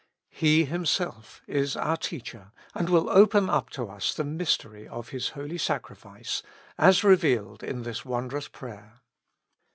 [0.31, 5.09] He Him self is our Teacher, and will open up to us the mystery of
[5.09, 6.41] His holy sacrifice,
[6.75, 9.01] as revealed in this wondrous prayer.